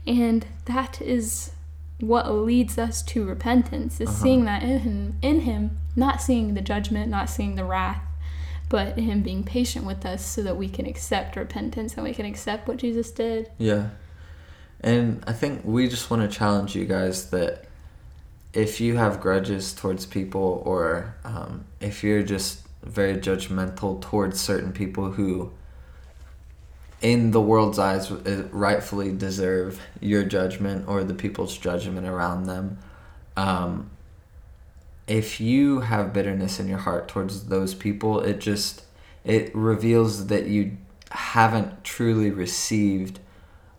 And 0.06 0.46
that 0.64 1.02
is 1.02 1.52
what 2.00 2.30
leads 2.32 2.78
us 2.78 3.02
to 3.02 3.24
repentance 3.24 4.00
is 4.00 4.08
seeing 4.10 4.44
that 4.46 4.62
in 4.62 4.80
him 4.80 5.16
in 5.22 5.40
him 5.40 5.78
not 5.94 6.20
seeing 6.20 6.52
the 6.54 6.60
judgment 6.60 7.10
not 7.10 7.30
seeing 7.30 7.54
the 7.54 7.64
wrath 7.64 8.02
but 8.68 8.98
him 8.98 9.22
being 9.22 9.42
patient 9.42 9.86
with 9.86 10.04
us 10.04 10.22
so 10.22 10.42
that 10.42 10.56
we 10.58 10.68
can 10.68 10.84
accept 10.84 11.36
repentance 11.36 11.94
and 11.94 12.04
we 12.04 12.12
can 12.12 12.26
accept 12.26 12.68
what 12.68 12.76
jesus 12.76 13.10
did 13.10 13.50
Yeah. 13.58 13.88
And 14.82 15.24
I 15.26 15.32
think 15.32 15.62
we 15.64 15.88
just 15.88 16.10
want 16.10 16.30
to 16.30 16.38
challenge 16.38 16.76
you 16.76 16.84
guys 16.84 17.30
that 17.30 17.64
if 18.52 18.78
you 18.78 18.96
have 18.96 19.20
grudges 19.22 19.72
towards 19.72 20.04
people 20.04 20.62
or 20.66 21.14
um, 21.24 21.64
if 21.80 22.04
you're 22.04 22.22
just 22.22 22.60
very 22.82 23.16
judgmental 23.16 24.00
towards 24.02 24.38
certain 24.38 24.72
people 24.72 25.12
who 25.12 25.50
in 27.02 27.30
the 27.30 27.40
world's 27.40 27.78
eyes 27.78 28.10
rightfully 28.10 29.12
deserve 29.12 29.80
your 30.00 30.24
judgment 30.24 30.88
or 30.88 31.04
the 31.04 31.14
people's 31.14 31.56
judgment 31.58 32.06
around 32.06 32.44
them 32.44 32.78
um, 33.36 33.90
if 35.06 35.40
you 35.40 35.80
have 35.80 36.12
bitterness 36.12 36.58
in 36.58 36.66
your 36.68 36.78
heart 36.78 37.06
towards 37.08 37.46
those 37.46 37.74
people 37.74 38.20
it 38.20 38.38
just 38.40 38.82
it 39.24 39.54
reveals 39.54 40.26
that 40.28 40.46
you 40.46 40.76
haven't 41.10 41.84
truly 41.84 42.30
received 42.30 43.20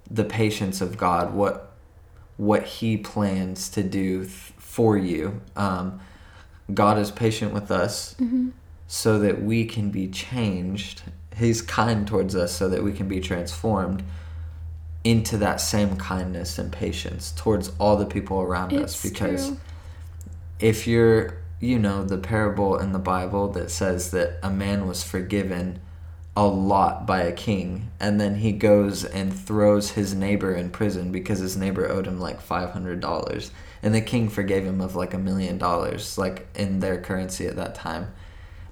the 0.09 0.23
patience 0.23 0.79
of 0.79 0.97
god 0.97 1.33
what 1.33 1.73
what 2.37 2.63
he 2.63 2.95
plans 2.97 3.67
to 3.69 3.81
do 3.83 4.19
th- 4.19 4.29
for 4.57 4.95
you 4.97 5.41
um, 5.55 5.99
god 6.73 6.97
is 6.99 7.09
patient 7.11 7.51
with 7.53 7.71
us 7.71 8.15
Mm-hmm. 8.19 8.49
so 8.87 9.19
that 9.19 9.41
we 9.41 9.65
can 9.65 9.89
be 9.89 10.07
changed. 10.07 11.01
He's 11.37 11.61
kind 11.61 12.07
towards 12.07 12.35
us 12.35 12.51
so 12.51 12.67
that 12.69 12.83
we 12.83 12.93
can 12.93 13.07
be 13.07 13.19
transformed 13.19 14.03
into 15.03 15.37
that 15.37 15.61
same 15.61 15.95
kindness 15.95 16.57
and 16.57 16.71
patience 16.71 17.31
towards 17.37 17.71
all 17.79 17.95
the 17.95 18.05
people 18.05 18.41
around 18.41 18.73
us. 18.73 19.01
Because 19.01 19.47
true. 19.47 19.57
if 20.59 20.87
you're, 20.87 21.37
you 21.59 21.79
know, 21.79 22.03
the 22.03 22.17
parable 22.17 22.77
in 22.77 22.91
the 22.91 22.99
Bible 22.99 23.47
that 23.49 23.71
says 23.71 24.11
that 24.11 24.37
a 24.43 24.49
man 24.49 24.87
was 24.87 25.03
forgiven 25.03 25.79
a 26.35 26.45
lot 26.45 27.07
by 27.07 27.21
a 27.21 27.31
king, 27.31 27.89
and 27.99 28.21
then 28.21 28.35
he 28.35 28.51
goes 28.51 29.03
and 29.03 29.33
throws 29.33 29.91
his 29.91 30.13
neighbor 30.13 30.53
in 30.53 30.69
prison 30.69 31.11
because 31.11 31.39
his 31.39 31.57
neighbor 31.57 31.89
owed 31.89 32.05
him 32.05 32.19
like 32.19 32.45
$500. 32.45 33.51
And 33.81 33.95
the 33.95 34.01
king 34.01 34.29
forgave 34.29 34.63
him 34.63 34.79
of 34.79 34.95
like 34.95 35.15
a 35.15 35.17
million 35.17 35.57
dollars, 35.57 36.15
like 36.15 36.47
in 36.53 36.79
their 36.79 37.01
currency 37.01 37.47
at 37.47 37.55
that 37.55 37.73
time. 37.73 38.13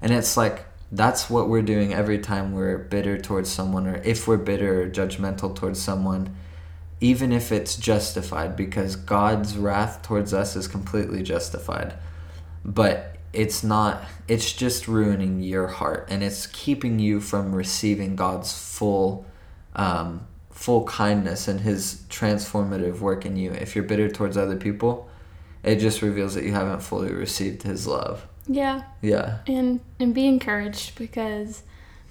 And 0.00 0.12
it's 0.12 0.36
like 0.36 0.64
that's 0.92 1.28
what 1.28 1.48
we're 1.48 1.62
doing 1.62 1.92
every 1.92 2.18
time 2.18 2.52
we're 2.52 2.78
bitter 2.78 3.18
towards 3.18 3.50
someone, 3.50 3.86
or 3.86 3.96
if 3.96 4.28
we're 4.28 4.36
bitter 4.36 4.82
or 4.82 4.88
judgmental 4.88 5.54
towards 5.54 5.80
someone, 5.80 6.34
even 7.00 7.32
if 7.32 7.52
it's 7.52 7.76
justified, 7.76 8.56
because 8.56 8.96
God's 8.96 9.56
wrath 9.56 10.02
towards 10.02 10.32
us 10.32 10.56
is 10.56 10.68
completely 10.68 11.22
justified. 11.22 11.94
But 12.64 13.16
it's 13.32 13.62
not, 13.62 14.04
it's 14.28 14.52
just 14.52 14.88
ruining 14.88 15.42
your 15.42 15.66
heart 15.66 16.06
and 16.10 16.22
it's 16.22 16.46
keeping 16.46 16.98
you 16.98 17.20
from 17.20 17.54
receiving 17.54 18.16
God's 18.16 18.52
full. 18.52 19.26
Um, 19.74 20.26
full 20.56 20.84
kindness 20.84 21.48
and 21.48 21.60
his 21.60 22.02
transformative 22.08 23.00
work 23.00 23.26
in 23.26 23.36
you 23.36 23.52
if 23.52 23.74
you're 23.74 23.84
bitter 23.84 24.08
towards 24.08 24.38
other 24.38 24.56
people 24.56 25.06
it 25.62 25.76
just 25.76 26.00
reveals 26.00 26.34
that 26.34 26.44
you 26.44 26.52
haven't 26.52 26.80
fully 26.80 27.12
received 27.12 27.62
his 27.62 27.86
love 27.86 28.26
Yeah. 28.48 28.82
yeah 29.02 29.38
And 29.46 29.80
and 29.98 30.14
be 30.14 30.26
encouraged 30.26 30.96
because 30.98 31.62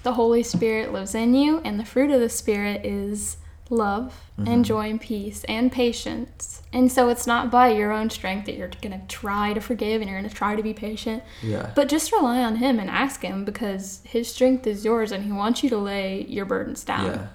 the 0.03 0.13
Holy 0.13 0.43
Spirit 0.43 0.93
lives 0.93 1.15
in 1.15 1.33
you 1.33 1.59
and 1.65 1.79
the 1.79 1.85
fruit 1.85 2.11
of 2.11 2.19
the 2.19 2.29
Spirit 2.29 2.85
is 2.85 3.37
love 3.71 4.21
Mhm. 4.37 4.47
and 4.53 4.65
joy 4.65 4.89
and 4.91 5.01
peace 5.01 5.43
and 5.45 5.71
patience. 5.71 6.61
And 6.71 6.91
so 6.91 7.09
it's 7.09 7.25
not 7.25 7.49
by 7.49 7.69
your 7.69 7.91
own 7.91 8.09
strength 8.11 8.45
that 8.45 8.55
you're 8.55 8.67
going 8.81 8.91
to 8.99 9.07
try 9.07 9.53
to 9.53 9.59
forgive 9.61 10.01
and 10.01 10.09
you're 10.09 10.19
going 10.19 10.29
to 10.29 10.35
try 10.35 10.55
to 10.55 10.61
be 10.61 10.73
patient, 10.73 11.23
yeah 11.41 11.71
but 11.73 11.89
just 11.89 12.11
rely 12.11 12.43
on 12.43 12.57
him 12.57 12.79
and 12.79 12.89
ask 12.89 13.21
him 13.23 13.43
because 13.45 14.01
his 14.03 14.31
strength 14.31 14.67
is 14.67 14.85
yours 14.85 15.11
and 15.11 15.23
he 15.23 15.31
wants 15.31 15.63
you 15.63 15.69
to 15.71 15.77
lay 15.77 16.25
your 16.27 16.45
burdens 16.45 16.83
down. 16.83 17.05
yeah 17.05 17.27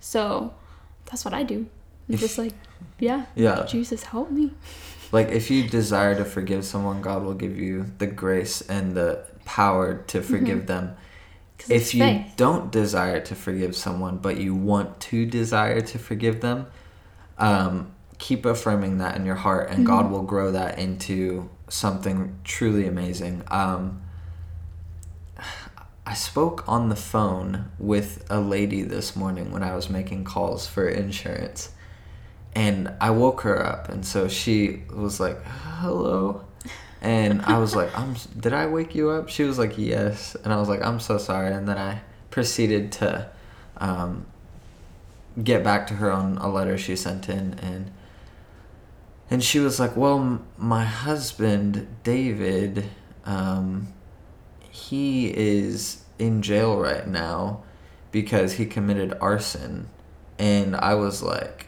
So 0.00 0.52
that's 1.06 1.24
what 1.24 1.32
I 1.32 1.42
do. 1.44 1.66
I'm 2.08 2.14
If- 2.14 2.20
just 2.20 2.36
like, 2.38 2.52
yeah, 2.98 3.24
yeah 3.34 3.64
Jesus 3.64 4.02
help 4.02 4.30
me. 4.30 4.50
like 5.12 5.28
if 5.28 5.50
you 5.50 5.68
desire 5.68 6.14
to 6.14 6.24
forgive 6.24 6.64
someone 6.64 7.00
god 7.02 7.22
will 7.22 7.34
give 7.34 7.56
you 7.58 7.86
the 7.98 8.06
grace 8.06 8.60
and 8.62 8.94
the 8.96 9.24
power 9.44 10.04
to 10.06 10.20
forgive 10.22 10.66
them. 10.66 10.94
if 11.70 11.94
you 11.94 12.02
faith. 12.02 12.32
don't 12.36 12.70
desire 12.70 13.20
to 13.20 13.34
forgive 13.34 13.74
someone 13.74 14.18
but 14.18 14.36
you 14.36 14.54
want 14.54 15.00
to 15.00 15.24
desire 15.26 15.80
to 15.80 15.98
forgive 15.98 16.40
them 16.40 16.66
um, 17.38 17.90
keep 18.18 18.44
affirming 18.44 18.98
that 18.98 19.16
in 19.16 19.24
your 19.24 19.36
heart 19.36 19.70
and 19.70 19.86
god 19.86 20.06
Mhm. 20.06 20.10
will 20.10 20.22
grow 20.22 20.52
that 20.52 20.78
into 20.78 21.48
something 21.68 22.38
truly 22.44 22.86
amazing 22.86 23.42
um, 23.48 24.00
i 26.06 26.14
spoke 26.14 26.66
on 26.68 26.88
the 26.88 26.96
phone 26.96 27.70
with 27.78 28.24
a 28.30 28.40
lady 28.40 28.82
this 28.82 29.14
morning 29.16 29.50
when 29.52 29.62
i 29.62 29.74
was 29.74 29.88
making 29.90 30.24
calls 30.24 30.66
for 30.66 30.88
insurance 30.88 31.70
and 32.54 32.92
i 33.00 33.10
woke 33.10 33.42
her 33.42 33.64
up 33.64 33.88
and 33.88 34.04
so 34.04 34.28
she 34.28 34.82
was 34.94 35.20
like 35.20 35.42
hello 35.44 36.44
and 37.00 37.42
I 37.42 37.58
was 37.58 37.76
like, 37.76 37.96
"I'm. 37.96 38.16
Did 38.38 38.52
I 38.52 38.66
wake 38.66 38.94
you 38.94 39.10
up?" 39.10 39.28
She 39.28 39.44
was 39.44 39.58
like, 39.58 39.78
"Yes," 39.78 40.36
and 40.42 40.52
I 40.52 40.56
was 40.56 40.68
like, 40.68 40.82
"I'm 40.82 40.98
so 40.98 41.18
sorry." 41.18 41.52
And 41.52 41.68
then 41.68 41.78
I 41.78 42.00
proceeded 42.30 42.90
to 42.92 43.30
um, 43.78 44.26
get 45.42 45.62
back 45.62 45.86
to 45.88 45.94
her 45.94 46.10
on 46.10 46.38
a 46.38 46.48
letter 46.48 46.76
she 46.76 46.96
sent 46.96 47.28
in, 47.28 47.54
and 47.60 47.92
and 49.30 49.44
she 49.44 49.60
was 49.60 49.78
like, 49.78 49.96
"Well, 49.96 50.42
my 50.56 50.84
husband 50.84 51.86
David, 52.02 52.90
um, 53.24 53.88
he 54.68 55.28
is 55.28 56.02
in 56.18 56.42
jail 56.42 56.76
right 56.78 57.06
now 57.06 57.62
because 58.10 58.54
he 58.54 58.66
committed 58.66 59.16
arson," 59.20 59.88
and 60.36 60.74
I 60.74 60.94
was 60.94 61.22
like, 61.22 61.67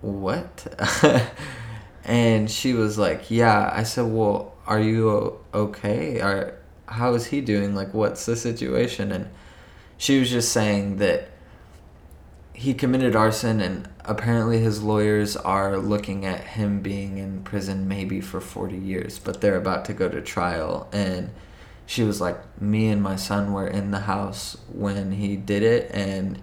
"What?" 0.00 0.66
and 2.04 2.50
she 2.50 2.72
was 2.74 2.98
like, 2.98 3.30
"Yeah." 3.30 3.70
I 3.72 3.82
said, 3.82 4.06
"Well, 4.06 4.54
are 4.66 4.80
you 4.80 5.38
okay? 5.54 6.20
Are 6.20 6.54
how 6.86 7.14
is 7.14 7.26
he 7.26 7.40
doing? 7.40 7.74
Like, 7.74 7.92
what's 7.94 8.26
the 8.26 8.36
situation?" 8.36 9.12
And 9.12 9.28
she 9.96 10.20
was 10.20 10.30
just 10.30 10.52
saying 10.52 10.96
that 10.98 11.28
he 12.52 12.74
committed 12.74 13.14
arson, 13.16 13.60
and 13.60 13.88
apparently 14.04 14.60
his 14.60 14.82
lawyers 14.82 15.36
are 15.36 15.76
looking 15.78 16.24
at 16.24 16.40
him 16.40 16.80
being 16.80 17.18
in 17.18 17.42
prison 17.42 17.88
maybe 17.88 18.20
for 18.20 18.40
forty 18.40 18.78
years, 18.78 19.18
but 19.18 19.40
they're 19.40 19.56
about 19.56 19.84
to 19.86 19.92
go 19.92 20.08
to 20.08 20.20
trial. 20.20 20.88
And 20.92 21.30
she 21.86 22.02
was 22.04 22.20
like, 22.20 22.38
"Me 22.60 22.88
and 22.88 23.02
my 23.02 23.16
son 23.16 23.52
were 23.52 23.66
in 23.68 23.90
the 23.90 24.00
house 24.00 24.56
when 24.72 25.12
he 25.12 25.36
did 25.36 25.62
it, 25.62 25.90
and." 25.92 26.40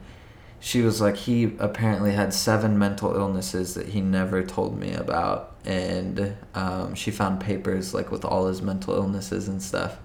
She 0.66 0.82
was 0.82 1.00
like 1.00 1.16
he 1.16 1.44
apparently 1.60 2.12
had 2.12 2.34
seven 2.34 2.80
mental 2.80 3.16
illnesses 3.16 3.76
that 3.76 3.90
he 3.90 4.02
never 4.02 4.42
told 4.42 4.80
me 4.80 4.96
about. 4.96 5.56
And 5.64 6.36
um, 6.56 6.96
she 6.96 7.12
found 7.12 7.40
papers 7.40 7.94
like 7.94 8.10
with 8.10 8.26
all 8.26 8.48
his 8.48 8.64
mental 8.64 8.96
illnesses 8.96 9.48
and 9.48 9.62
stuff. 9.62 10.00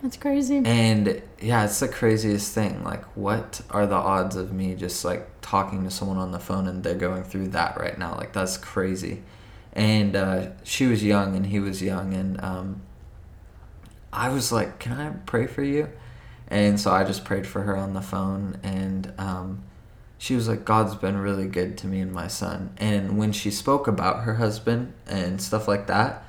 That's 0.00 0.16
crazy. 0.16 0.62
and 0.64 1.20
yeah 1.38 1.66
it's 1.66 1.80
the 1.80 1.88
craziest 1.88 2.54
thing. 2.54 2.82
Like 2.82 3.04
what 3.14 3.60
are 3.68 3.86
the 3.86 3.94
odds 3.94 4.36
of 4.36 4.54
me 4.54 4.74
just 4.74 5.04
like 5.04 5.28
talking 5.42 5.84
to 5.84 5.90
someone 5.90 6.16
on 6.16 6.32
the 6.32 6.40
phone 6.40 6.66
and 6.66 6.82
they're 6.82 6.94
going 6.94 7.22
through 7.22 7.48
that 7.48 7.78
right 7.78 7.98
now? 7.98 8.16
Like 8.16 8.32
that's 8.32 8.56
crazy. 8.56 9.22
And 9.74 10.16
uh, 10.16 10.52
she 10.62 10.86
was 10.86 11.04
young 11.04 11.36
and 11.36 11.44
he 11.44 11.60
was 11.60 11.82
young 11.82 12.14
and 12.14 12.42
um, 12.42 12.80
i 14.14 14.30
was 14.30 14.50
like 14.50 14.78
can 14.78 14.98
i 14.98 15.10
pray 15.26 15.46
for 15.46 15.62
you? 15.62 15.90
And 16.48 16.80
so 16.80 16.90
i 16.90 17.04
just 17.04 17.26
prayed 17.26 17.46
for 17.46 17.60
her 17.64 17.76
on 17.76 17.92
the 17.92 18.00
phone 18.00 18.58
and 18.62 19.12
um, 19.18 19.62
she 20.24 20.34
was 20.34 20.48
like 20.48 20.64
god's 20.64 20.94
been 20.94 21.18
really 21.18 21.46
good 21.46 21.76
to 21.76 21.86
me 21.86 22.00
and 22.00 22.10
my 22.10 22.26
son. 22.26 22.70
And 22.78 23.18
when 23.18 23.30
she 23.30 23.50
spoke 23.50 23.86
about 23.86 24.22
her 24.22 24.36
husband 24.36 24.94
and 25.06 25.38
stuff 25.38 25.68
like 25.68 25.86
that 25.88 26.24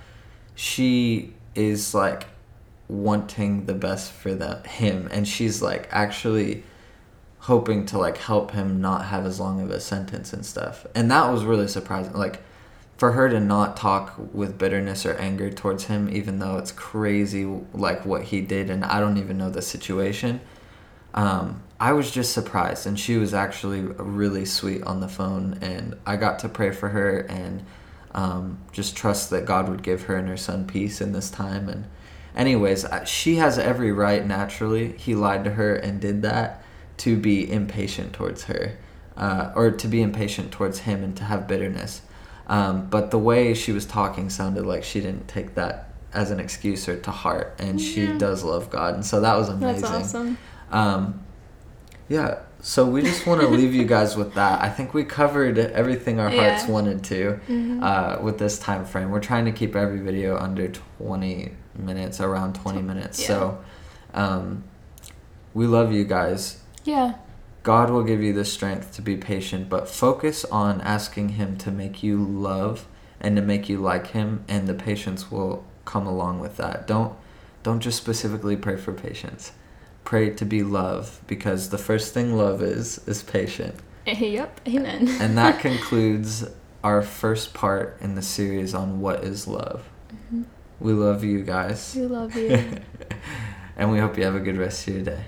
she 0.54 1.34
is 1.56 1.94
like 1.94 2.26
wanting 2.90 3.68
the 3.68 3.74
best 3.74 4.12
for 4.12 4.36
the 4.36 4.58
him. 4.68 5.08
And 5.12 5.26
she's 5.26 5.62
like 5.62 5.88
actually 5.92 6.64
hoping 7.40 7.86
to 7.86 7.98
like 7.98 8.18
help 8.18 8.52
him 8.52 8.82
not 8.82 9.06
have 9.06 9.26
as 9.26 9.40
long 9.40 9.62
of 9.62 9.72
a 9.72 9.80
sentence 9.80 10.34
and 10.34 10.46
stuff. 10.46 10.86
And 10.94 11.10
that 11.10 11.32
was 11.32 11.46
really 11.46 11.70
surprising. 11.70 12.12
Like 12.12 12.42
for 12.98 13.14
her 13.14 13.30
to 13.30 13.40
not 13.40 13.78
talk 13.78 14.14
with 14.34 14.58
bitterness 14.58 15.06
or 15.06 15.14
anger 15.14 15.50
towards 15.50 15.86
him 15.86 16.10
even 16.10 16.40
though 16.40 16.58
it's 16.58 16.74
crazy 16.74 17.46
like 17.74 18.06
what 18.06 18.24
he 18.24 18.42
did. 18.42 18.70
And 18.70 18.84
i 18.84 19.00
don't 19.00 19.18
even 19.18 19.38
know 19.38 19.50
the 19.50 19.62
situation 19.62 20.42
um, 21.16 21.62
i 21.80 21.92
was 21.92 22.12
just 22.12 22.32
surprised 22.34 22.86
and 22.86 23.00
she 23.00 23.18
was 23.18 23.34
actually 23.34 23.82
really 23.82 24.46
sweet 24.46 24.84
on 24.84 25.00
the 25.00 25.08
phone 25.08 25.58
and 25.62 25.96
i 26.06 26.16
got 26.16 26.40
to 26.40 26.48
pray 26.48 26.72
for 26.72 26.90
her 26.90 27.20
and 27.22 27.66
um, 28.14 28.60
just 28.72 28.96
trust 28.96 29.30
that 29.32 29.46
god 29.46 29.68
would 29.68 29.84
give 29.84 30.04
her 30.04 30.16
and 30.16 30.28
her 30.28 30.38
son 30.38 30.66
peace 30.68 31.02
in 31.02 31.12
this 31.12 31.30
time 31.30 31.68
and 31.68 31.86
anyways 32.36 32.86
she 33.06 33.36
has 33.36 33.58
every 33.58 33.92
right 33.92 34.26
naturally 34.26 34.94
he 34.98 35.16
lied 35.16 35.44
to 35.44 35.52
her 35.52 35.76
and 35.76 36.00
did 36.00 36.22
that 36.22 36.64
to 36.98 37.18
be 37.18 37.52
impatient 37.52 38.14
towards 38.14 38.44
her 38.46 38.78
uh, 39.18 39.52
or 39.56 39.72
to 39.72 39.88
be 39.88 40.02
impatient 40.02 40.52
towards 40.52 40.80
him 40.80 41.04
and 41.04 41.16
to 41.18 41.24
have 41.24 41.48
bitterness. 41.48 42.02
Um, 42.48 42.88
but 42.90 43.12
the 43.12 43.20
way 43.20 43.54
she 43.54 43.72
was 43.72 43.86
talking 43.86 44.30
sounded 44.30 44.66
like 44.66 44.84
she 44.84 45.02
didn't 45.02 45.28
take 45.28 45.56
that 45.56 45.94
as 46.14 46.32
an 46.32 46.40
excuse 46.40 46.88
or 46.88 46.98
to 47.02 47.12
heart 47.12 47.56
and 47.60 47.82
she 47.82 48.08
does 48.18 48.42
love 48.42 48.70
god 48.70 48.94
and 48.94 49.06
so 49.06 49.20
that 49.20 49.36
was 49.36 49.50
amazing. 49.50 49.82
That's 49.82 49.94
awesome. 49.94 50.38
Um, 50.72 51.22
yeah 52.10 52.40
So 52.62 52.86
we 52.88 53.02
just 53.04 53.28
want 53.28 53.42
to 53.42 53.48
leave 53.60 53.74
you 53.76 53.86
guys 53.86 54.16
with 54.18 54.34
that. 54.34 54.62
I 54.62 54.70
think 54.70 54.94
we 54.96 55.04
covered 55.04 55.58
everything 55.60 56.20
our 56.20 56.30
hearts 56.30 56.64
Yeah. 56.66 56.72
wanted 56.72 57.04
to 57.06 57.40
Mhm. 57.48 57.84
uh, 57.84 58.22
with 58.24 58.38
this 58.40 58.58
time 58.58 58.86
frame. 58.86 59.12
We're 59.12 59.20
trying 59.32 59.46
to 59.46 59.52
keep 59.52 59.76
every 59.76 60.00
video 60.00 60.36
under 60.38 60.68
20 60.70 61.52
minutes, 61.78 62.20
around 62.20 62.56
20 62.56 62.82
minutes. 62.82 63.20
Yeah. 63.20 63.28
So 63.28 63.58
um, 64.16 64.64
we 65.54 65.68
love 65.68 65.92
you 65.92 66.04
guys. 66.06 66.58
yeah. 66.84 67.14
God 67.64 67.90
will 67.90 68.04
give 68.04 68.22
you 68.22 68.32
the 68.32 68.46
strength 68.46 68.94
to 68.96 69.02
be 69.02 69.18
patient, 69.18 69.70
but 69.70 69.90
focus 69.90 70.46
on 70.46 70.82
asking 70.82 71.30
Him 71.30 71.58
to 71.58 71.72
make 71.72 72.04
you 72.04 72.24
love 72.24 72.86
and 73.20 73.36
to 73.38 73.42
make 73.42 73.68
you 73.68 73.80
like 73.80 74.08
Him, 74.08 74.44
and 74.48 74.68
the 74.68 74.76
patience 74.76 75.32
will 75.32 75.64
come 75.84 76.06
along 76.06 76.40
with 76.40 76.58
that. 76.58 76.86
Don't 76.86 77.14
don't 77.64 77.80
just 77.80 77.98
specifically 77.98 78.56
pray 78.56 78.78
for 78.78 78.94
patience. 78.94 79.52
Pray 80.06 80.30
to 80.30 80.46
be 80.46 80.62
love, 80.64 81.20
because 81.28 81.70
the 81.70 81.78
first 81.78 82.14
thing 82.14 82.38
love 82.38 82.62
is 82.62 83.00
is 83.08 83.22
patient. 83.24 83.76
Yep. 84.06 84.62
Amen. 84.68 85.08
And 85.20 85.36
that 85.38 85.60
concludes 85.68 86.46
our 86.84 87.02
first 87.02 87.54
part 87.56 87.98
in 88.02 88.14
the 88.16 88.22
series 88.22 88.74
on 88.76 89.02
what 89.02 89.24
is 89.24 89.48
love. 89.48 89.84
Mhm. 90.14 90.46
We 90.80 90.94
love 90.94 91.24
you 91.24 91.42
guys, 91.44 91.96
We 91.98 92.06
love 92.06 92.36
you. 92.36 92.60
and 93.76 93.92
we 93.92 93.98
hope 94.00 94.16
you 94.18 94.24
have 94.26 94.36
a 94.36 94.40
good 94.40 94.58
rest 94.58 94.88
of 94.88 94.94
your 94.96 95.04
day. 95.04 95.24